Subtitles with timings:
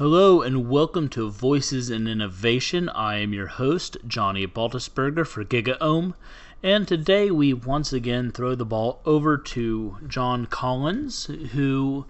[0.00, 2.88] Hello and welcome to Voices in Innovation.
[2.88, 6.14] I am your host, Johnny Baltusberger for GigaOM,
[6.62, 12.06] and today we once again throw the ball over to Jon Collins, who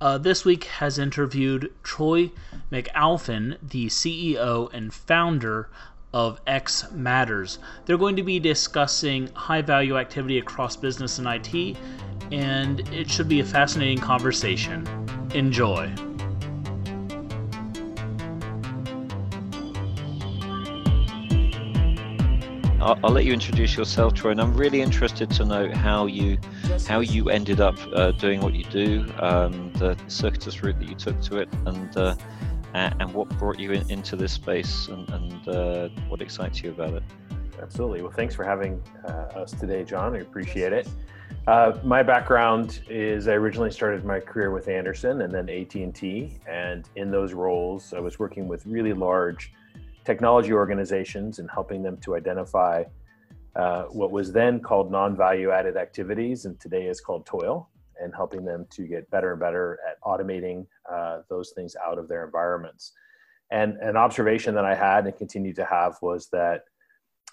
[0.00, 2.30] uh, this week has interviewed Troy
[2.70, 5.68] McAlpin, the CEO and founder
[6.14, 7.58] of xMatters.
[7.86, 11.76] They're going to be discussing high value activity across business and IT,
[12.30, 14.86] and it should be a fascinating conversation.
[15.34, 15.92] Enjoy.
[22.82, 26.36] I'll, I'll, let you introduce yourself, Troy, and I'm really interested to know how you
[26.88, 30.96] how you ended up uh, doing what you do, um, the circuitous route that you
[30.96, 32.16] took to it, and uh,
[32.74, 36.94] and what brought you in, into this space, and, and uh, what excites you about
[36.94, 37.04] it.
[37.60, 38.02] Absolutely.
[38.02, 40.16] Well, thanks for having uh, us today, Jon.
[40.16, 40.88] I appreciate it.
[41.46, 46.88] Uh, my background is I originally started my career with Andersen and then AT&T, and
[46.96, 49.52] in those roles, I was working with really large
[50.04, 52.84] technology organizations and helping them to identify
[53.54, 57.68] uh, what was then called non-value added activities and today is called toil
[58.00, 62.08] and helping them to get better and better at automating uh, those things out of
[62.08, 62.92] their environments.
[63.50, 66.64] And an observation that i had and continue to have was that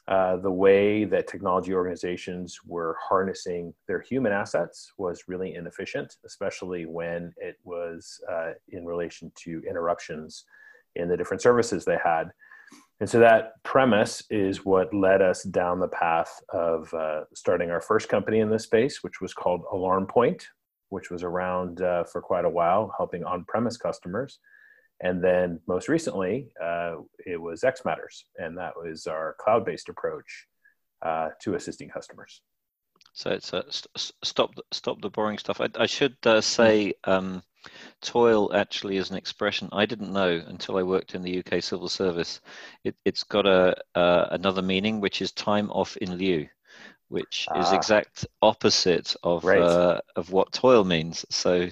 [0.10, 6.86] uh, the way that technology organizations were harnessing their human assets was really inefficient especially
[6.86, 10.46] when it was uh, in relation to interruptions
[10.96, 12.32] in the different services they had
[13.00, 17.80] and so that premise is what led us down the path of uh, starting our
[17.80, 20.44] first company in this space, which was called AlarmPoint,
[20.90, 24.40] which was around uh, for quite a while, helping on premise customers.
[25.02, 30.48] And then most recently, uh, it was xMatters, and that was our cloud based approach
[31.02, 32.42] uh, to assisting customers.
[33.14, 35.62] So it's a st- stop stop the boring stuff.
[35.62, 37.44] I, I should uh, say um,
[38.02, 41.90] Toil actually is an expression I didn't know until I worked in the UK civil
[41.90, 42.40] service.
[42.84, 46.48] It, has got a uh, another meaning, which is time off in lieu,
[47.10, 47.60] which ah.
[47.60, 49.62] is exact opposite of right.
[49.62, 51.26] uh, of what toil means.
[51.30, 51.68] So,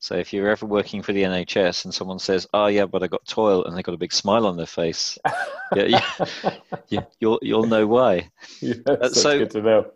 [0.00, 3.06] so if you're ever working for the NHS and someone says, "Oh yeah, but I
[3.06, 5.18] got toil," and they got a big smile on their face,
[5.76, 6.02] yeah,
[6.88, 8.30] yeah, you'll you'll know why.
[8.60, 9.90] Yes, uh, so good to know.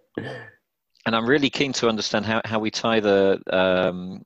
[1.07, 4.25] And I'm really keen to understand how, how we tie the um,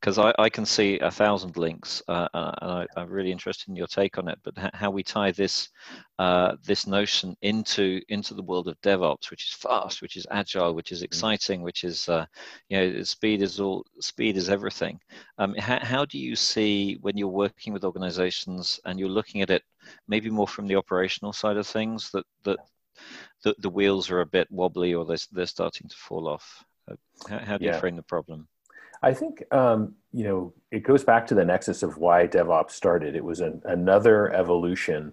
[0.00, 3.68] because I, I, can see a thousand links, uh, uh and I, am really interested
[3.68, 4.38] in your take on it.
[4.42, 5.68] But how we tie this
[6.18, 10.74] uh, this notion into into the world of DevOps, which is fast, which is agile,
[10.74, 11.04] which is mm.
[11.04, 12.26] exciting, which is uh,
[12.68, 15.00] you know speed is all speed is everything.
[15.38, 19.50] Um, how, how do you see when you're working with organizations and you're looking at
[19.50, 19.62] it
[20.08, 22.58] maybe more from the operational side of things that that
[23.44, 26.64] the, the wheels are a bit wobbly or they're, they're starting to fall off?
[26.90, 26.96] Uh,
[27.28, 27.74] how, how do yeah.
[27.74, 28.48] you frame the problem?
[29.02, 33.14] I think um, you know it goes back to the nexus of why DevOps started.
[33.14, 35.12] It was an, another evolution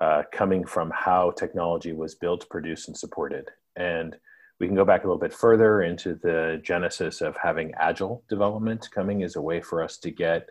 [0.00, 3.48] uh, coming from how technology was built, produced, and supported.
[3.76, 4.16] And
[4.58, 8.88] we can go back a little bit further into the genesis of having agile development
[8.90, 10.48] coming as a way for us to get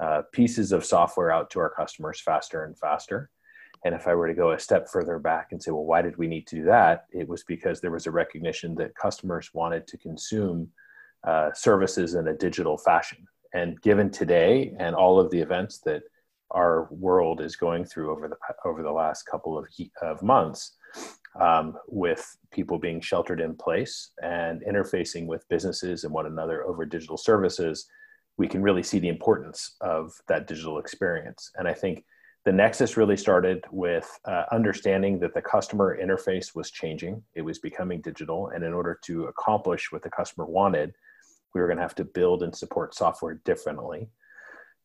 [0.00, 3.30] uh, pieces of software out to our customers faster and faster.
[3.84, 6.16] And if I were to go a step further back and say, well, why did
[6.16, 7.04] we need to do that?
[7.12, 10.68] It was because there was a recognition that customers wanted to consume
[11.26, 13.26] uh, services in a digital fashion.
[13.52, 16.02] And given today and all of the events that
[16.50, 19.66] our world is going through over the over the last couple of,
[20.02, 20.76] of months,
[21.40, 26.84] um, with people being sheltered in place and interfacing with businesses and one another over
[26.84, 27.86] digital services,
[28.36, 31.50] we can really see the importance of that digital experience.
[31.56, 32.04] And I think
[32.44, 37.58] the nexus really started with uh, understanding that the customer interface was changing it was
[37.58, 40.92] becoming digital and in order to accomplish what the customer wanted
[41.54, 44.08] we were going to have to build and support software differently.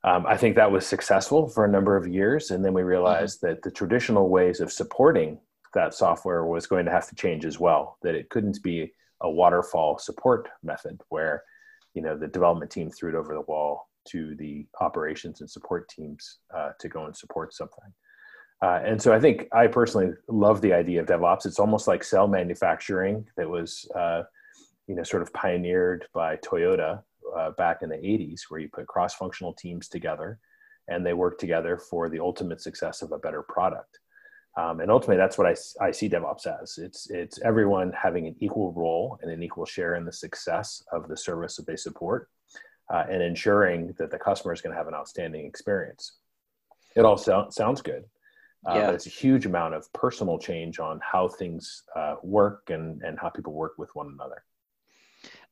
[0.03, 2.51] Um, I think that was successful for a number of years.
[2.51, 3.55] And then we realized mm-hmm.
[3.55, 5.39] that the traditional ways of supporting
[5.73, 9.29] that software was going to have to change as well, that it couldn't be a
[9.29, 11.43] waterfall support method where
[11.93, 15.89] you know the development team threw it over the wall to the operations and support
[15.89, 17.93] teams uh, to go and support something.
[18.61, 21.45] Uh, and so I think I personally love the idea of DevOps.
[21.45, 24.23] It's almost like cell manufacturing that was uh,
[24.89, 27.03] you know sort of pioneered by Toyota
[27.37, 30.39] uh, back in the 80s, where you put cross-functional teams together
[30.87, 33.99] and they work together for the ultimate success of a better product.
[34.57, 36.79] Um, and ultimately, that's what I, I see DevOps as.
[36.79, 41.07] It's it's everyone having an equal role and an equal share in the success of
[41.07, 42.29] the service that they support,
[42.91, 46.13] uh, and ensuring that the customer is going to have an outstanding experience.
[46.95, 48.05] It all so, sounds good,
[48.67, 48.85] uh, yeah.
[48.87, 53.19] but it's a huge amount of personal change on how things uh, work and and
[53.19, 54.43] how people work with one another.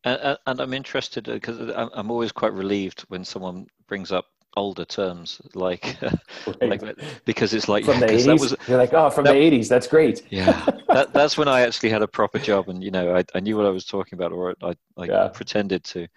[0.07, 4.25] And, and I'm interested because uh, I'm always quite relieved when someone brings up
[4.55, 5.97] older terms like,
[6.61, 6.81] right.
[6.81, 9.69] like because it's like from the 80s was, you're like oh from that, the 80s
[9.69, 13.15] that's great yeah that, that's when i actually had a proper job and you know
[13.15, 15.27] i, I knew what i was talking about or i, I yeah.
[15.27, 16.07] pretended to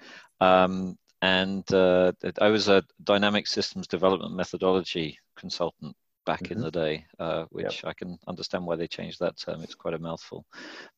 [0.40, 5.94] um, and uh, i was a dynamic systems development methodology consultant
[6.24, 6.54] back mm-hmm.
[6.54, 7.90] in the day uh, which yep.
[7.90, 10.46] i can understand why they changed that term it's quite a mouthful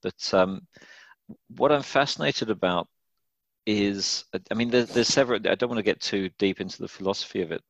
[0.00, 0.60] but um,
[1.56, 2.88] what i'm fascinated about
[3.66, 6.88] is i mean there's, there's several i don't want to get too deep into the
[6.88, 7.62] philosophy of it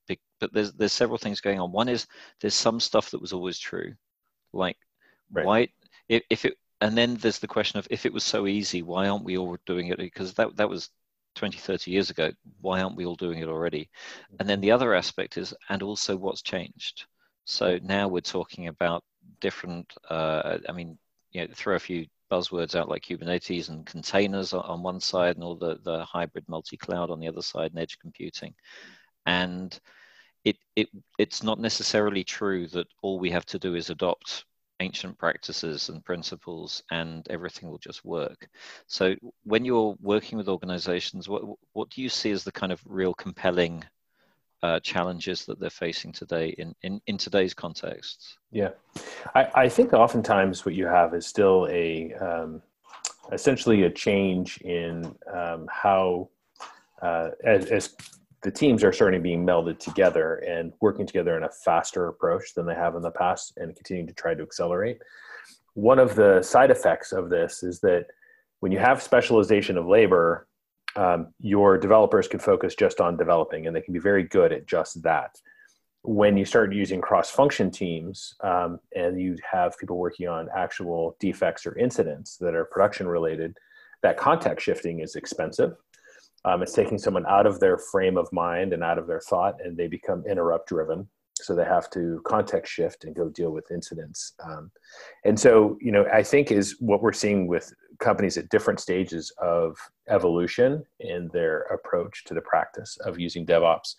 [0.42, 1.70] but there's there's several things going on.
[1.70, 2.08] One is
[2.40, 3.94] there's some stuff that was always true.
[4.52, 4.76] Like
[5.30, 5.46] right.
[5.46, 5.68] why
[6.08, 9.08] if, if it and then there's the question of if it was so easy why
[9.08, 9.98] aren't we all doing it?
[9.98, 10.90] Because that that was
[11.36, 12.32] 20 30 years ago.
[12.60, 13.88] Why aren't we all doing it already?
[14.40, 17.06] And then the other aspect is and also what's changed.
[17.44, 19.04] So now we're talking about
[19.40, 20.98] different uh, i mean
[21.30, 25.44] you know throw a few buzzwords out like Kubernetes and containers on one side and
[25.44, 28.54] all the, the hybrid multi-cloud on the other side and edge computing.
[29.26, 29.78] And
[30.42, 30.88] it, it,
[31.18, 34.46] it's not necessarily true that all we have to do is adopt
[34.80, 38.48] ancient practices and principles and everything will just work.
[38.86, 39.14] So
[39.44, 41.42] when you're working with organizations, what,
[41.74, 43.84] what do you see as the kind of real compelling
[44.62, 48.38] uh, challenges that they're facing today in, in, in today's context?
[48.50, 48.70] Yeah,
[49.34, 52.62] I, I think oftentimes what you have is still a um,
[53.32, 56.28] essentially a change in um, how
[57.02, 57.94] uh, as, as
[58.42, 62.66] the teams are starting being melded together and working together in a faster approach than
[62.66, 64.98] they have in the past and continuing to try to accelerate.
[65.74, 68.06] One of the side effects of this is that
[68.60, 70.46] when you have specialization of labor,
[70.96, 74.66] um, your developers can focus just on developing and they can be very good at
[74.66, 75.36] just that.
[76.02, 81.16] When you start using cross function teams um, and you have people working on actual
[81.20, 83.56] defects or incidents that are production related,
[84.02, 85.74] that context shifting is expensive.
[86.44, 89.64] Um, it's taking someone out of their frame of mind and out of their thought,
[89.64, 91.08] and they become interrupt driven
[91.42, 94.70] so they have to context shift and go deal with incidents um,
[95.24, 99.32] and so you know i think is what we're seeing with companies at different stages
[99.38, 99.76] of
[100.08, 103.94] evolution in their approach to the practice of using devops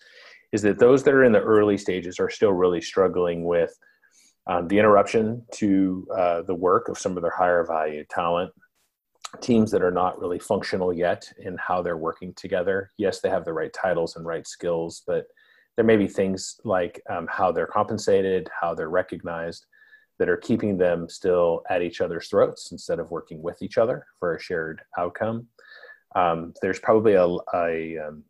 [0.52, 3.76] is that those that are in the early stages are still really struggling with
[4.46, 8.52] um, the interruption to uh, the work of some of their higher value talent
[9.40, 12.90] teams that are not really functional yet in how they're working together.
[12.98, 15.26] Yes they have the right titles and right skills but
[15.76, 19.66] there may be things like um, how they're compensated, how they're recognized,
[20.18, 24.06] that are keeping them still at each other's throats instead of working with each other
[24.18, 25.46] for a shared outcome.
[26.14, 28.24] Um, there's probably a, a um,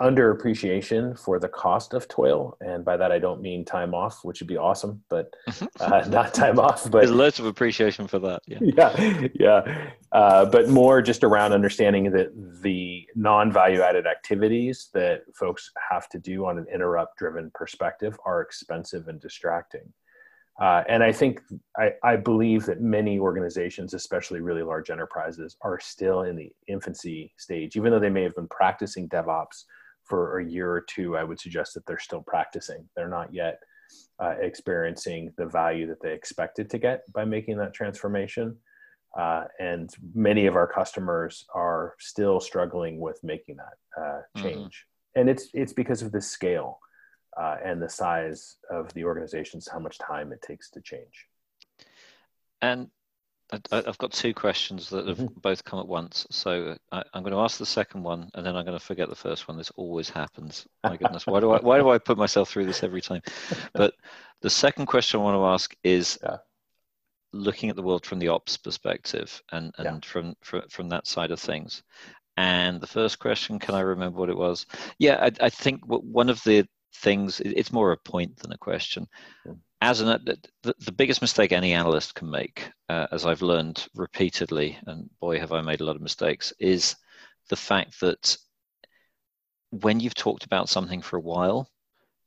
[0.00, 4.40] underappreciation for the cost of toil, and by that I don't mean time off, which
[4.40, 5.34] would be awesome, but
[5.80, 6.84] uh, not time off.
[6.84, 8.42] But there's lots of appreciation for that.
[8.46, 9.90] Yeah, yeah, yeah.
[10.12, 12.30] Uh, but more just around understanding that
[12.62, 19.08] the non-value added activities that folks have to do on an interrupt-driven perspective are expensive
[19.08, 19.92] and distracting.
[20.60, 21.42] Uh, and I think
[21.76, 27.34] I, I, believe that many organizations, especially really large enterprises, are still in the infancy
[27.36, 29.64] stage, even though they may have been practicing DevOps
[30.04, 32.88] for a year or two, I would suggest that they're still practicing.
[32.96, 33.58] They're not yet
[34.18, 38.56] uh, experiencing the value that they expected to get by making that transformation.
[39.18, 44.42] Uh, and many of our customers are still struggling with making that uh, mm-hmm.
[44.42, 44.56] change.
[44.56, 45.20] Mm-hmm.
[45.20, 46.78] And it's, it's because of the scale
[47.40, 51.26] uh, and the size of the organizations, how much time it takes to change.
[52.62, 52.90] And
[53.52, 55.40] I, have got two questions that have mm-hmm.
[55.40, 56.26] both come at once.
[56.30, 59.08] So I, am going to ask the second one, and then I'm going to forget
[59.08, 59.56] the first one.
[59.56, 60.66] This always happens.
[60.82, 63.22] My goodness, why do I why do I put myself through this every time?
[63.72, 63.94] But
[64.42, 66.38] the second question I want to ask is yeah.
[67.32, 69.98] looking at the world from the ops perspective and and yeah.
[70.02, 71.82] from, from from that side of things.
[72.36, 74.66] And the first question, can I remember what it was?
[74.98, 76.68] Yeah, I, I think one of the
[77.02, 79.06] things it's more a point than a question
[79.80, 80.08] as an
[80.62, 85.38] the, the biggest mistake any analyst can make, uh, as I've learned repeatedly, and boy
[85.38, 86.96] have I made a lot of mistakes, is
[87.50, 88.36] the fact that
[89.70, 91.68] when you've talked about something for a while,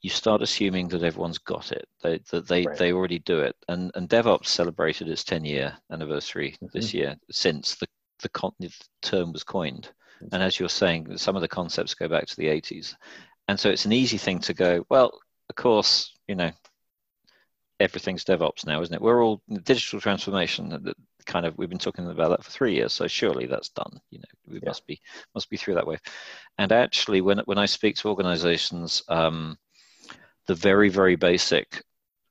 [0.02, 2.78] you start assuming that everyone's got it, they, that they, right.
[2.78, 3.56] they already do it.
[3.68, 6.68] And, and DevOps celebrated its 10 year anniversary mm-hmm.
[6.72, 7.88] this year since the,
[8.22, 8.72] the, con- the
[9.02, 9.92] term was coined.
[10.32, 12.96] And as you're saying, some of the concepts go back to the 80s.
[13.50, 16.52] And so it's an easy thing to go, well, of course, you know,
[17.80, 19.02] everything's DevOps now, isn't it?
[19.02, 20.70] We're all digital transformation.
[20.70, 24.00] That kind of we've been talking about that for three years, so surely that's done.
[24.12, 24.70] You know, we yeah.
[24.70, 25.02] must be
[25.34, 25.98] must be through that way.
[26.60, 29.58] And actually, when when I speak to organizations, um,
[30.46, 31.84] the very very basic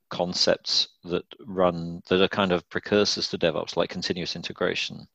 [0.09, 5.05] concepts that run that are kind of precursors to DevOps, like continuous integration,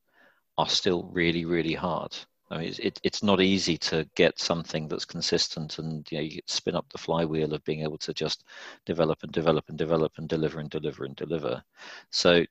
[0.58, 2.14] are still really really hard.
[2.54, 6.40] I mean, it, it's not easy to get something that's consistent and you know you
[6.46, 8.44] spin up the flywheel of being able to just
[8.86, 11.64] develop and develop and develop and deliver and deliver and deliver.
[12.10, 12.44] So,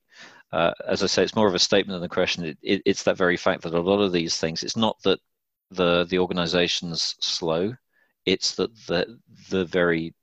[0.52, 2.44] uh, as I say, it's more of a statement than a question.
[2.44, 4.62] It, it, it's that very fact that a lot of these things.
[4.62, 5.20] It's not that
[5.72, 7.74] the the organization's slow.
[8.26, 9.20] It's that the
[9.50, 10.14] the very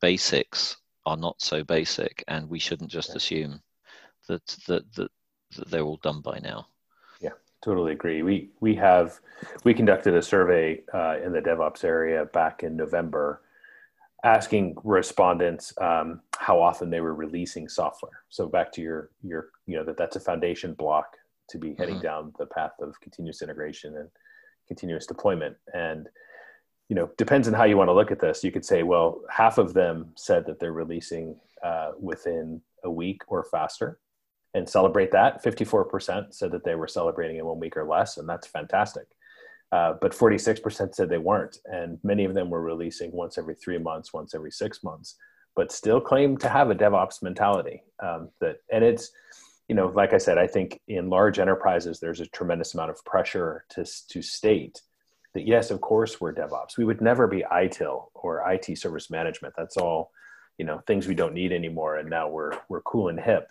[0.00, 3.62] basics are not so basic, and we shouldn't just assume
[4.28, 5.10] that that that,
[5.56, 6.68] that they're all done by now
[7.62, 8.22] totally agree.
[8.22, 9.20] We we have
[9.64, 13.42] we conducted a survey uh, in the DevOps area back in November,
[14.24, 18.22] asking respondents um, how often they were releasing software.
[18.28, 21.16] So back to your your you know that that's a foundation block
[21.50, 22.04] to be heading mm-hmm.
[22.04, 24.08] down the path of continuous integration and
[24.66, 25.56] continuous deployment.
[25.74, 26.08] And
[26.88, 28.44] you know depends on how you want to look at this.
[28.44, 33.22] You could say, well, half of them said that they're releasing uh, within a week
[33.26, 33.98] or faster
[34.54, 35.42] and celebrate that.
[35.42, 39.06] 54% said that they were celebrating in one week or less, and that's fantastic.
[39.70, 43.78] Uh, but 46% said they weren't, and many of them were releasing once every three
[43.78, 45.16] months, once every six months,
[45.54, 47.82] but still claim to have a DevOps mentality.
[48.02, 49.10] Um, that and it's,
[49.68, 53.04] you know, like I said, I think in large enterprises there's a tremendous amount of
[53.04, 54.80] pressure to to state
[55.34, 56.78] that yes, of course we're DevOps.
[56.78, 59.52] We would never be ITIL or IT service management.
[59.54, 60.12] That's all,
[60.56, 63.48] you know, things we don't need anymore, and now we're we're cool and hip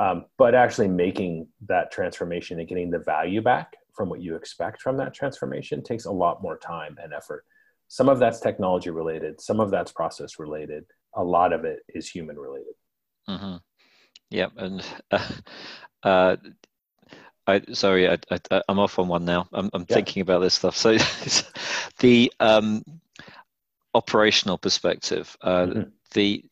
[0.00, 4.80] um, but actually making that transformation and getting the value back from what you expect
[4.80, 7.44] from that transformation takes a lot more time and effort
[7.88, 10.84] some of that's technology related some of that's process related
[11.16, 12.74] a lot of it is human related
[13.28, 13.56] mm-hmm.
[14.30, 15.28] yeah and uh,
[16.02, 16.36] uh,
[17.46, 19.46] I sorry, I, I, am off on one now.
[19.52, 19.96] I'm, I'm yeah.
[19.96, 20.76] thinking about this stuff.
[20.76, 20.96] So,
[21.98, 22.82] the um,
[23.92, 25.82] operational perspective, uh, mm-hmm.
[26.12, 26.44] the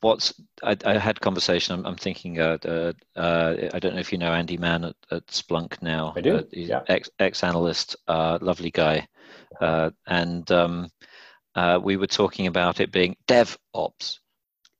[0.00, 1.74] what's I, I, had conversation.
[1.74, 2.38] I'm, I'm thinking.
[2.38, 6.12] Uh, uh, uh, I don't know if you know Andy Mann at, at Splunk now.
[6.16, 6.36] I do.
[6.36, 6.82] Uh, he's yeah.
[6.88, 9.06] Ex ex analyst, uh, lovely guy,
[9.60, 10.90] uh, and um,
[11.82, 14.20] we were talking about it being dev ops,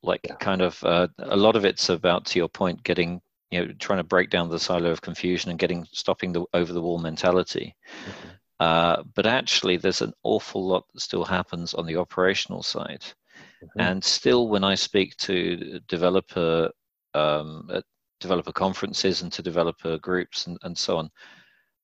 [0.01, 0.35] like yeah.
[0.35, 4.03] kind of a lot of it's about to your point, getting you know trying to
[4.03, 7.75] break down the silo of confusion and getting stopping the over the wall mentality.
[8.59, 9.01] Mm-hmm.
[9.15, 13.03] but actually, there's an awful lot that still happens on the operational side.
[13.63, 13.81] Mm-hmm.
[13.81, 16.69] And still, when I speak to developer
[17.13, 17.83] um, at
[18.19, 21.09] developer conferences and to developer groups and, and so on,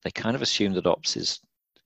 [0.04, 1.40] they kind of assume that ops is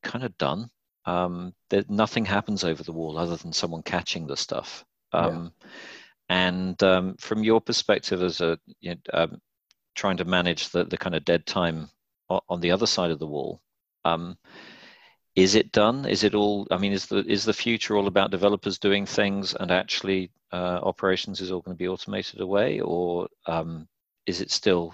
[0.03, 0.69] kind of done.
[1.05, 4.85] Um, that nothing happens over the wall other than someone catching the stuff.
[5.11, 5.67] Um, yeah.
[6.29, 9.41] And um, from your perspective, as a you know, um,
[9.95, 11.89] trying to manage the, the kind of dead time
[12.29, 13.61] on the other side of the wall,
[14.05, 14.37] um,
[15.35, 16.05] is it done?
[16.05, 16.67] Is it all?
[16.69, 20.79] I mean, is the is the future all about developers doing things and actually uh,
[20.83, 23.87] operations is all going to be automated away, or um,
[24.25, 24.93] is it still?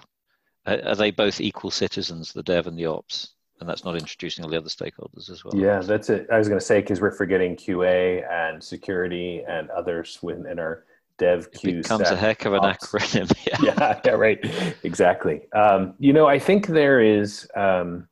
[0.66, 3.34] Are they both equal citizens, the dev and the ops?
[3.60, 5.54] And that's not introducing all the other stakeholders as well.
[5.54, 6.26] Yeah, that's it.
[6.32, 10.84] I was going to say because we're forgetting QA and security and others within our
[11.18, 11.78] dev queue.
[11.78, 13.30] It becomes a heck of an acronym.
[13.46, 13.56] Yeah.
[13.62, 14.38] yeah, yeah, right.
[14.82, 15.42] Exactly.
[15.52, 17.48] Um, you know, I think there is.
[17.54, 18.08] Um,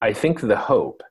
[0.00, 1.02] I think the hope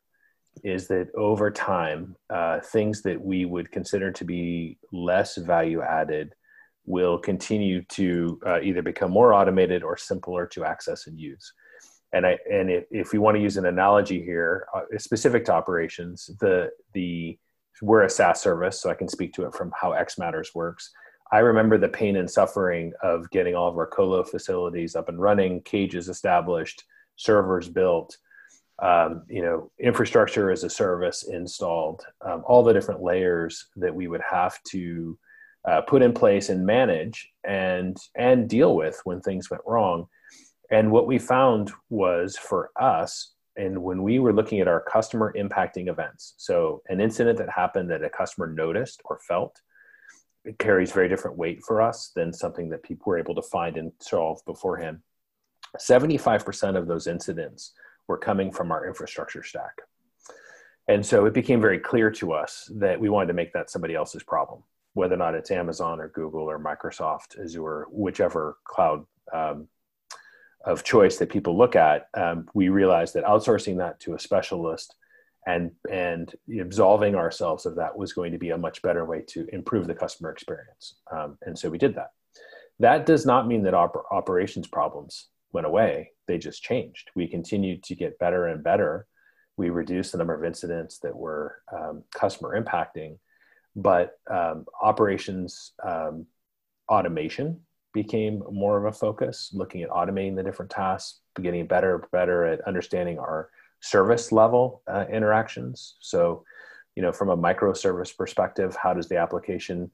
[0.64, 6.34] is that over time, uh, things that we would consider to be less value added
[6.86, 11.54] will continue to uh, either become more automated or simpler to access and use.
[12.14, 15.54] And I and if, if we want to use an analogy here, uh, specific to
[15.54, 17.38] operations, the the
[17.82, 20.92] we're a SaaS service, so I can speak to it from how xMatters works.
[21.32, 25.20] I remember the pain and suffering of getting all of our colo facilities up and
[25.20, 26.84] running, cages established,
[27.16, 28.16] servers built,
[28.84, 34.10] um, you know, infrastructure as a service installed, um, all the different layers that we
[34.10, 35.18] would have to
[35.66, 40.06] uh, put in place and manage and and deal with when things went wrong.
[40.70, 45.34] And what we found was for us, and when we were looking at our customer
[45.38, 49.62] impacting events, so an incident that happened that a customer noticed or felt,
[50.44, 53.78] it carries very different weight for us than something that people were able to find
[53.78, 55.00] and solve beforehand.
[55.80, 57.72] 75% of those incidents
[58.08, 59.82] were coming from our infrastructure stack.
[60.88, 63.96] And so it became very clear to us that we wanted to make that somebody
[63.96, 69.68] else's problem, whether or not it's Amazon or Google or Microsoft, Azure, whichever cloud um,
[70.66, 72.08] of choice that people look at.
[72.14, 74.96] Um, we realized that outsourcing that to a specialist
[75.46, 79.46] and and absolving ourselves of that was going to be a much better way to
[79.52, 80.96] improve the customer experience.
[81.12, 82.12] Um, and so we did that.
[82.80, 86.13] That does not mean that op- operations problems went away.
[86.28, 87.12] They just changed.
[87.16, 89.08] We continued to get better and better.
[89.58, 93.18] We reduced the number of incidents that were um, customer impacting,
[93.76, 96.26] but um, operations um,
[96.90, 97.60] automation
[97.94, 102.62] became more of a focus, looking at automating the different tasks, getting better better at
[102.62, 103.50] understanding our
[103.82, 105.96] service level uh, interactions.
[106.00, 106.44] So,
[106.96, 109.92] you know, from a microservice perspective, how does the application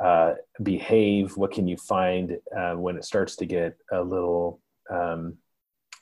[0.00, 1.36] uh, behave?
[1.36, 5.36] What can you find uh, when it starts to get a little um,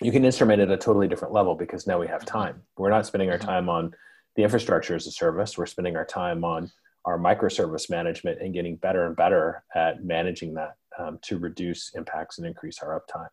[0.01, 2.63] you can instrument at a totally different level because now we have time.
[2.77, 3.95] We're not spending our time on
[4.37, 5.59] the infrastructure as a service.
[5.59, 6.71] We're spending our time on
[7.05, 12.39] our microservice management and getting better and better at managing that um, to reduce impacts
[12.39, 13.29] and increase our uptime.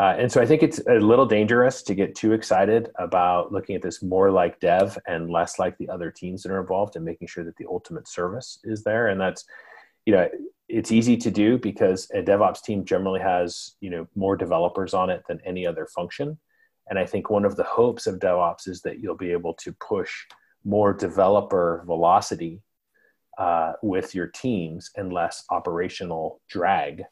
[0.00, 3.76] Uh, and so I think it's a little dangerous to get too excited about looking
[3.76, 7.04] at this more like dev and less like the other teams that are involved and
[7.04, 9.08] making sure that the ultimate service is there.
[9.08, 9.44] And that's,
[10.06, 10.28] you know,
[10.72, 15.10] it's easy to do because a DevOps team generally has you know more developers on
[15.10, 16.38] it than any other function.
[16.88, 19.72] And I think one of the hopes of DevOps is that you'll be able to
[19.72, 20.10] push
[20.64, 22.62] more developer velocity
[23.38, 27.02] uh, with your teams and less operational drag.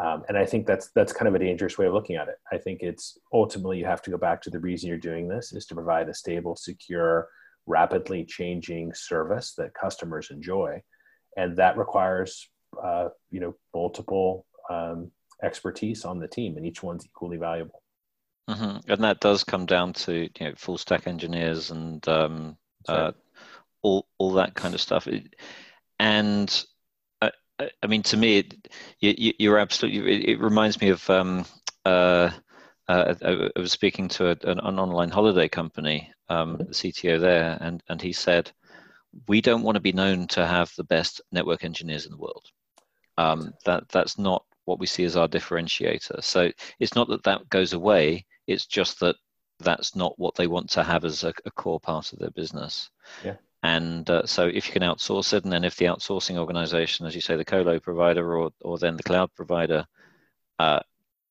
[0.00, 2.36] Um, and I think that's that's kind of a dangerous way of looking at it.
[2.52, 5.52] I think it's ultimately you have to go back to the reason you're doing this
[5.52, 7.28] is to provide a stable, secure,
[7.66, 10.80] rapidly changing service that customers enjoy,
[11.36, 12.48] and that requires
[12.82, 15.10] uh, you know multiple um,
[15.42, 17.82] expertise on the team, and each one's equally valuable.
[18.48, 18.90] Mm-hmm.
[18.90, 22.56] And that does come down to you know full stack engineers and um,
[22.88, 23.12] uh,
[23.82, 25.06] all all that kind of stuff.
[25.98, 26.64] And
[27.60, 28.68] I, I mean, to me, it,
[29.00, 30.14] you, you're absolutely.
[30.14, 31.08] It, it, reminds me of.
[31.08, 31.44] Um,
[31.84, 32.30] uh,
[32.88, 36.64] uh, I, was speaking to a, an, an, online holiday company, um, mm-hmm.
[36.64, 38.50] the CTO there, and and he said,
[39.28, 42.46] "We don't want to be known to have the best network engineers in the world.
[43.20, 46.22] Um, that that's not what we see as our differentiator.
[46.22, 48.24] So it's not that that goes away.
[48.46, 49.16] It's just that
[49.58, 52.90] that's not what they want to have as a, a core part of their business.
[53.24, 53.36] Yeah.
[53.62, 57.14] And uh, so if you can outsource it, and then if the outsourcing organization, as
[57.14, 59.84] you say, the colo provider or or then the cloud provider,
[60.58, 60.80] uh,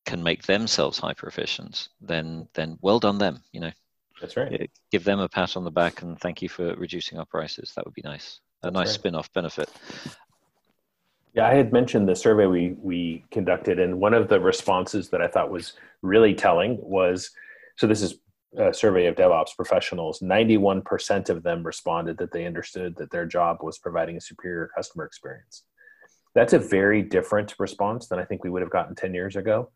[0.05, 3.41] can make themselves hyper efficient, then then well done them.
[3.51, 3.71] You know.
[4.21, 4.69] That's right.
[4.91, 7.71] Give them a pat on the back and thank you for reducing our prices.
[7.75, 8.41] That would be nice.
[8.61, 8.95] A That's nice right.
[8.95, 9.69] spin-off benefit.
[11.33, 15.21] Yeah, I had mentioned the survey we we conducted, and one of the responses that
[15.21, 17.29] I thought was really telling was,
[17.77, 18.15] so this is
[18.57, 20.21] a survey of DevOps professionals.
[20.23, 24.71] Ninety-one percent of them responded that they understood that their job was providing a superior
[24.75, 25.63] customer experience.
[26.33, 29.69] That's a very different response than I think we would have gotten ten years ago,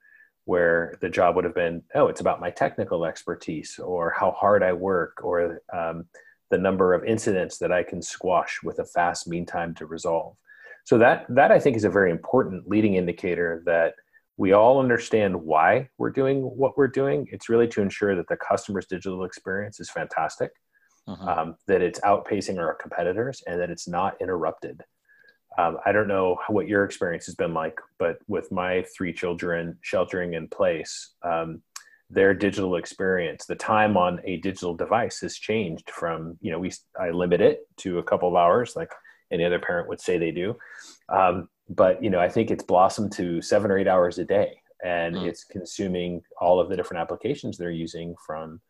[0.45, 4.63] where the job would have been, oh, it's about my technical expertise, or how hard
[4.63, 6.05] I work, or um,
[6.49, 10.35] the number of incidents that I can squash with a fast mean time to resolve
[10.83, 13.93] so that that I think is a very important leading indicator that
[14.37, 17.27] we all understand why we're doing what we're doing.
[17.31, 20.51] It's really to ensure that the customer's digital experience is fantastic,
[21.07, 21.41] uh-huh.
[21.41, 24.83] um, that it's outpacing our competitors, and that it's not interrupted.
[25.57, 29.77] Um, I don't know what your experience has been like, but with my three children
[29.81, 31.61] sheltering in place, um,
[32.09, 36.71] their digital experience, the time on a digital device has changed from, you know, we
[36.99, 38.91] I limit it to a couple of hours, like
[39.33, 40.55] any other parent would say they do.
[41.09, 44.53] Um, but you know, I think it's blossomed to seven or eight hours a day,
[44.83, 45.27] and mm.
[45.27, 48.61] it's consuming all of the different applications they're using from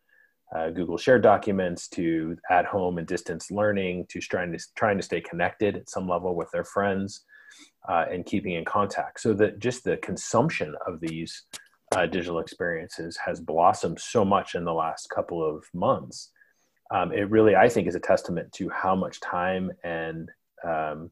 [0.54, 5.02] uh, Google Shared Documents to at home and distance learning to trying to trying to
[5.02, 7.24] stay connected at some level with their friends
[7.88, 9.20] uh, and keeping in contact.
[9.20, 11.44] So that just the consumption of these
[11.94, 16.30] uh, digital experiences has blossomed so much in the last couple of months.
[16.90, 20.30] Um, it really, I think, is a testament to how much time and
[20.64, 21.10] um,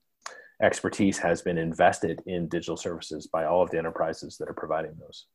[0.62, 4.92] expertise has been invested in digital services by all of the enterprises that are providing
[5.00, 5.26] those.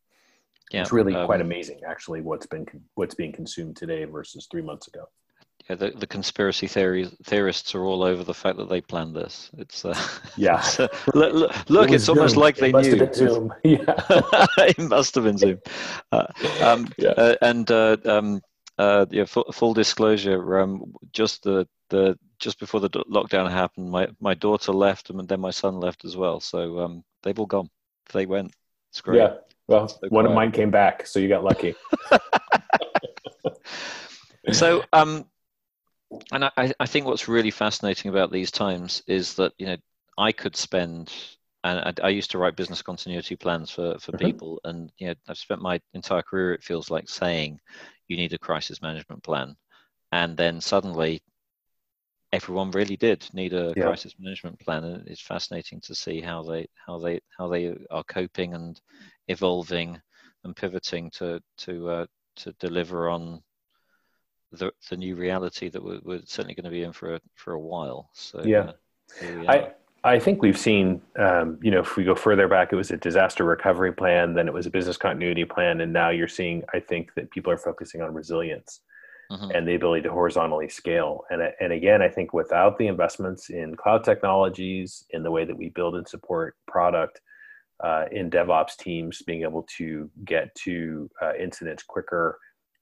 [0.71, 4.62] Yeah, it's really um, quite amazing, actually, what's been what's being consumed today versus three
[4.62, 5.06] months ago.
[5.69, 9.49] Yeah, the, the conspiracy theories theorists are all over the fact that they planned this.
[9.58, 9.99] It's uh,
[10.36, 10.60] yeah.
[10.60, 12.17] It's, uh, look, look, it it's Zoom.
[12.17, 13.13] almost like they it knew.
[13.13, 13.53] Zoom.
[13.63, 13.77] Yeah,
[14.58, 15.60] it must have been Zoom.
[16.12, 16.27] Uh,
[16.62, 17.10] um, yeah.
[17.10, 18.41] Uh, and uh, um,
[18.77, 24.08] uh, yeah, full, full disclosure, um, just the, the just before the lockdown happened, my,
[24.19, 26.39] my daughter left and then my son left as well.
[26.39, 27.69] So um, they've all gone.
[28.13, 28.54] They went.
[28.91, 29.17] It's great.
[29.17, 29.36] Yeah.
[29.67, 30.26] Well, so one quiet.
[30.28, 31.76] of mine came back, so you got lucky.
[34.52, 35.26] so, um,
[36.32, 39.76] and I, I think what's really fascinating about these times is that you know
[40.17, 41.12] I could spend,
[41.65, 44.26] and I, I used to write business continuity plans for for mm-hmm.
[44.26, 46.54] people, and you know I've spent my entire career.
[46.54, 47.60] It feels like saying,
[48.08, 49.56] you need a crisis management plan.
[50.12, 51.21] And then suddenly,
[52.38, 53.84] everyone really did need a yeah.
[53.84, 58.04] crisis management plan, and it's fascinating to see how they how they how they are
[58.04, 58.80] coping and
[59.28, 60.00] evolving
[60.43, 63.41] and pivoting to to uh, to deliver on
[64.52, 67.54] the the new reality that we're, we're certainly going to be in for a, for
[67.54, 68.10] a while.
[68.13, 68.71] So yeah,
[69.23, 69.71] uh, I
[70.04, 72.97] I think we've seen, um, you know, if we go further back, it was a
[72.97, 76.80] disaster recovery plan, then it was a business continuity plan, and now you're seeing, I
[76.80, 78.82] think, that people are focusing on resilience
[79.31, 79.51] mm-hmm.
[79.51, 81.23] and the ability to horizontally scale.
[81.29, 85.57] And and again, I think without the investments in cloud technologies, in the way that
[85.57, 87.21] we build and support product,
[87.83, 92.39] uh, in DevOps teams, being able to get to uh, incidents quicker,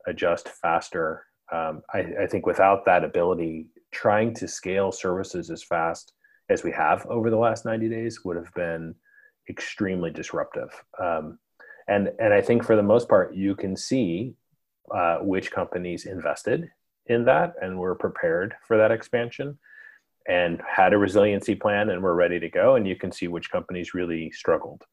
[0.08, 1.26] adjust faster.
[1.52, 6.14] Um, I, I think without that ability, trying to scale services as fast
[6.50, 8.96] as we have over the last 90 days would have been
[9.50, 10.70] extremely disruptive.
[11.00, 11.40] Um,
[11.88, 14.34] and, and I think for the most part, you can see
[14.94, 16.70] uh, which companies invested
[17.08, 19.58] in that and were prepared for that expansion
[20.28, 22.76] and had a resiliency plan and were ready to go.
[22.76, 24.84] And you can see which companies really struggled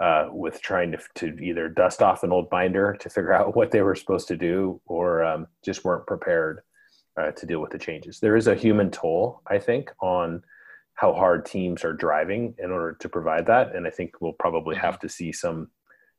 [0.00, 3.70] uh, with trying to, to either dust off an old binder to figure out what
[3.72, 6.60] they were supposed to do or um, just weren't prepared
[7.20, 8.20] uh, to deal with the changes.
[8.20, 10.44] There is a human toll, I think, on
[10.94, 13.74] how hard teams are driving in order to provide that.
[13.74, 15.06] And I think we'll probably have mm-hmm.
[15.06, 15.70] to see some,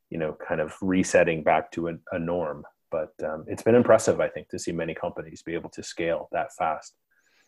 [0.10, 2.66] you know, kind of resetting back to a, a norm.
[2.92, 6.30] But um, it's been impressive, I think, to see many companies be able to scale
[6.32, 6.96] that fast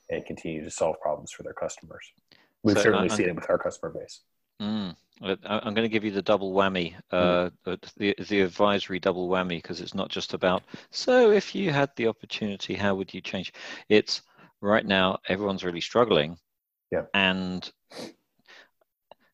[0.10, 2.06] and continue to solve problems for their customers.
[2.64, 4.22] We've so, certainly uh, seen it with our customer base.
[4.62, 7.82] Mm, I'm going to give you the double whammy, uh, mm.
[7.98, 12.08] the, the advisory double whammy, because it's not just about, so if you had the
[12.08, 13.54] opportunity, how would you change?
[13.90, 14.22] It's
[14.62, 16.38] right now, everyone's really struggling
[16.92, 17.04] yeah.
[17.14, 17.70] And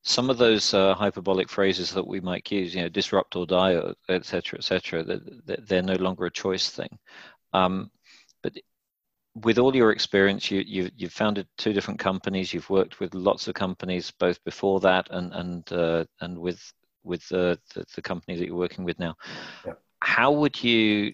[0.08, 3.78] some of those uh, hyperbolic phrases that we might use, you know, disrupt or die,
[4.08, 6.98] et cetera, et cetera, they're, they're no longer a choice thing.
[7.52, 7.92] Um,
[8.42, 8.54] but
[9.36, 12.54] with all your experience, you, you, you've founded two different companies.
[12.54, 16.62] You've worked with lots of companies, both before that and and uh, and with
[17.04, 19.16] with uh, the, the company that you're working with now.
[19.66, 19.74] Yeah.
[20.00, 21.14] How would you?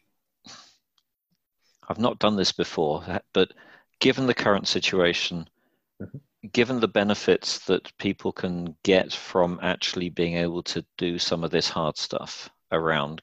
[1.89, 3.03] I've not done this before,
[3.33, 3.51] but
[3.99, 5.49] given the current situation,
[6.01, 6.19] mm-hmm
[6.51, 11.51] given the benefits that people can get from actually being able to do some of
[11.51, 13.21] this hard stuff around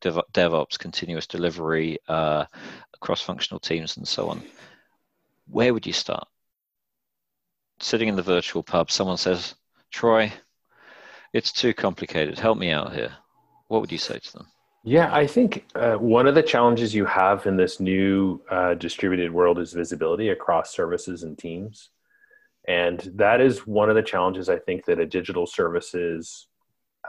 [0.00, 2.44] Dev- DevOps, continuous delivery, uh,
[3.00, 4.42] cross-functional teams, and so on,
[5.46, 6.26] where would you start?
[7.80, 9.54] Sitting in the virtual pub, someone says,
[9.90, 10.32] "Troy,
[11.32, 12.38] it's too complicated.
[12.38, 13.12] Help me out here."
[13.68, 14.46] What would you say to them?
[14.82, 19.32] Yeah, I think uh, one of the challenges you have in this new uh, distributed
[19.32, 21.90] world is visibility across services and teams.
[22.68, 26.46] And that is one of the challenges I think that a digital services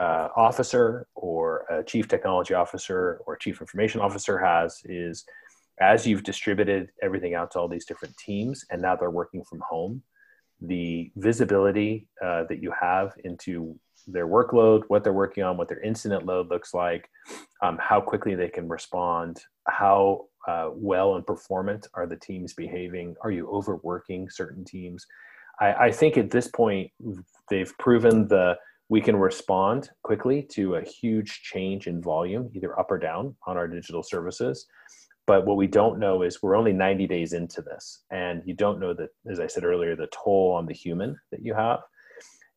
[0.00, 5.24] uh, officer or a chief technology officer or chief information officer has is
[5.80, 9.60] as you've distributed everything out to all these different teams and now they're working from
[9.68, 10.02] home,
[10.60, 15.80] the visibility uh, that you have into their workload, what they're working on, what their
[15.80, 17.08] incident load looks like,
[17.62, 23.14] um, how quickly they can respond, how uh, well and performant are the teams behaving,
[23.22, 25.06] are you overworking certain teams?
[25.62, 26.90] I, I think at this point
[27.48, 28.56] they've proven the
[28.88, 33.56] we can respond quickly to a huge change in volume, either up or down on
[33.56, 34.66] our digital services.
[35.26, 38.80] But what we don't know is we're only 90 days into this, and you don't
[38.80, 41.80] know that, as I said earlier, the toll on the human that you have.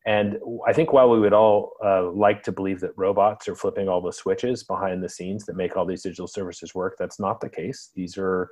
[0.04, 0.38] And
[0.68, 4.02] I think while we would all uh, like to believe that robots are flipping all
[4.02, 7.48] the switches behind the scenes that make all these digital services work, that's not the
[7.48, 7.90] case.
[7.94, 8.50] These are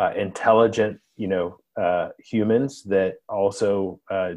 [0.00, 4.32] uh, intelligent, you know, uh, humans that also, uh,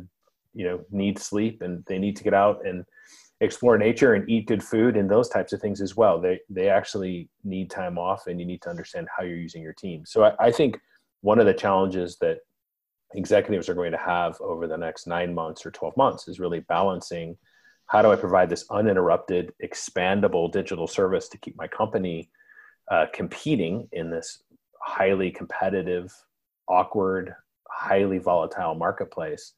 [0.53, 2.85] you know, need sleep and they need to get out and
[3.41, 6.21] explore nature and eat good food and those types of things as well.
[6.21, 9.73] They they actually need time off, and you need to understand how you're using your
[9.73, 10.05] team.
[10.05, 10.79] So I, I think
[11.21, 12.39] one of the challenges that
[13.13, 16.61] executives are going to have over the next nine months or 12 months is really
[16.61, 17.37] balancing
[17.87, 22.29] how do I provide this uninterrupted, expandable digital service to keep my company
[22.89, 24.41] uh, competing in this
[24.81, 26.11] highly competitive,
[26.67, 27.33] awkward,
[27.69, 29.53] highly volatile marketplace?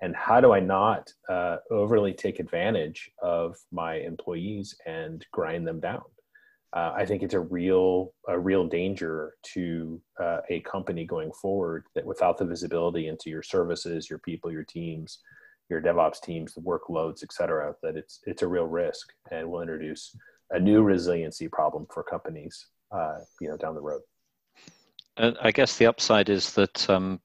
[0.00, 5.78] And how do I not uh, overly take advantage of my employees and grind them
[5.78, 6.02] down?
[6.74, 11.84] Uh, I think it's a real a real danger to uh, a company going forward
[11.94, 15.18] that without the visibility into your services, your people, your teams,
[15.68, 19.60] your DevOps teams, the workloads, et cetera, that it's it's a real risk and will
[19.60, 20.16] introduce
[20.50, 24.00] a new resiliency problem for companies, uh, you know, down the road.
[25.16, 27.20] Uh, I guess the upside is that um,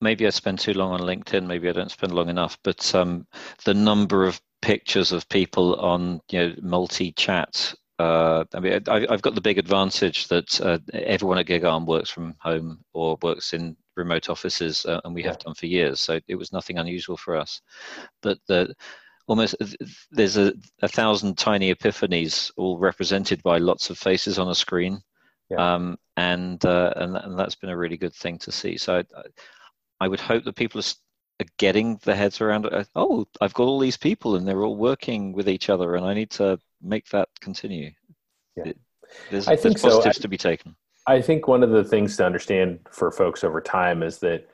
[0.00, 1.46] maybe I spend too long on LinkedIn.
[1.46, 2.58] Maybe I don't spend long enough.
[2.62, 3.26] But um,
[3.64, 7.74] the number of pictures of people on you know multi chat.
[7.98, 12.08] Uh, I mean, I, have got the big advantage that uh, everyone at GigaOm works
[12.08, 16.00] from home or works in remote offices, uh, and we have done for years.
[16.00, 17.60] So it was nothing unusual for us.
[18.22, 18.74] But the
[19.26, 19.54] almost
[20.10, 25.02] there's a, a thousand tiny epiphanies all represented by lots of faces on a screen
[25.50, 25.74] yeah.
[25.74, 28.76] um, and, uh, and and that's been a really good thing to see.
[28.76, 29.04] So I,
[30.00, 32.88] I would hope that people are getting the heads around it.
[32.94, 36.14] Oh, I've got all these people and they're all working with each other, and I
[36.14, 37.90] need to make that continue.
[38.56, 38.72] Yeah.
[39.30, 39.98] There's, I think there's so.
[39.98, 40.76] positives I- to be taken.
[41.06, 44.46] I think one of the things to understand for folks over time is that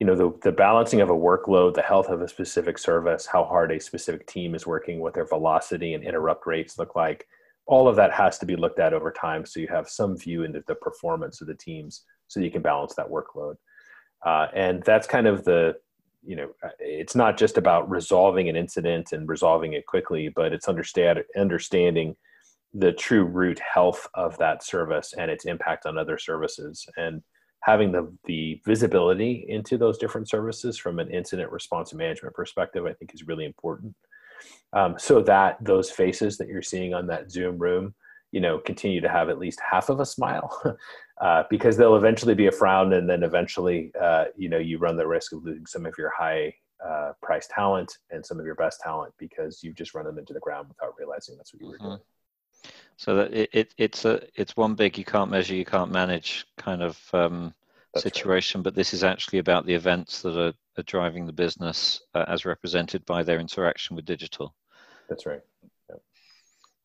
[0.00, 3.44] you know the, the balancing of a workload, the health of a specific service, how
[3.44, 7.28] hard a specific team is working, what their velocity and interrupt rates look like,
[7.66, 10.44] all of that has to be looked at over time so you have some view
[10.44, 13.54] into the performance of the teams so you can balance that workload.
[14.24, 15.76] Uh, and that's kind of the
[16.24, 16.48] you know
[16.78, 22.14] it's not just about resolving an incident and resolving it quickly, but it's understand understanding
[22.74, 27.22] the true root health of that service and its impact on other services and
[27.60, 32.92] having the the visibility into those different services from an incident response management perspective i
[32.94, 33.94] think is really important
[34.72, 37.94] um, so that those faces that you're seeing on that zoom room
[38.30, 40.50] you know continue to have at least half of a smile
[41.20, 44.96] uh, because they'll eventually be a frown and then eventually uh, you know you run
[44.96, 46.52] the risk of losing some of your high
[46.84, 50.32] uh, price talent and some of your best talent because you've just run them into
[50.32, 51.80] the ground without realizing that's what you were Mhm.
[51.82, 52.00] doing
[52.96, 56.46] So that it, it it's a it's one big you can't measure, you can't manage
[56.56, 57.54] kind of um,
[57.94, 58.14] That's right.
[58.14, 62.24] situation, but this is actually about the events that are, are driving the business uh,
[62.28, 64.54] as represented by their interaction with digital.
[65.08, 65.40] that's right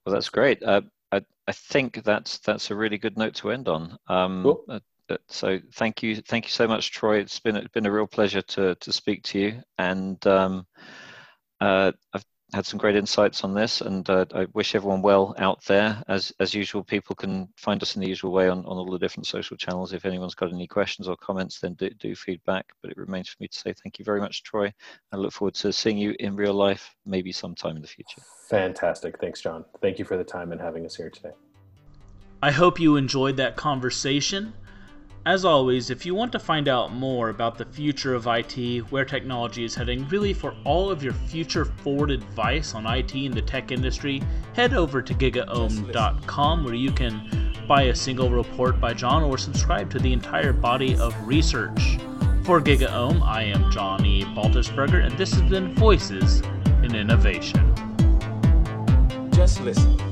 [0.06, 0.64] Well, that's great.
[0.64, 3.98] Uh, I, I think that's that's a really good note to end on.
[4.08, 4.64] Um, Cool.
[4.70, 7.20] uh, uh, so thank you, thank you so much, Troy.
[7.20, 10.66] It's been it's been a real pleasure to to speak to you, and um,
[11.62, 15.64] uh, I've had some great insights on this, and uh, I wish everyone well out
[15.66, 16.02] there.
[16.08, 18.98] As as usual, people can find us in the usual way on, on all the
[18.98, 19.92] different social channels.
[19.92, 22.66] If anyone's got any questions or comments, then do, do feedback.
[22.82, 24.74] But it remains for me to say thank you very much, Troy.
[25.12, 28.22] I look forward to seeing you in real life, maybe sometime in the future.
[28.50, 29.20] Fantastic.
[29.20, 29.66] Thanks, Jon.
[29.82, 31.34] Thank you for the time and having us here today.
[32.42, 34.54] I hope you enjoyed that conversation.
[35.28, 39.04] As always, if you want to find out more about the future of IT, where
[39.04, 43.42] technology is heading, really for all of your future forward advice on IT and the
[43.42, 49.22] tech industry, head over to gigaom.com where you can buy a single report by Jon
[49.22, 51.98] or subscribe to the entire body of research.
[52.44, 56.40] For GigaOm, I am Johnny Baltusberger, and this has been Voices
[56.84, 57.76] in Innovation.
[59.34, 60.07] Just listen.